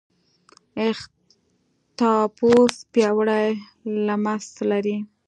اختاپوس 0.87 2.73
پیاوړی 2.93 3.47
لمس 4.05 4.45
لري. 4.69 4.97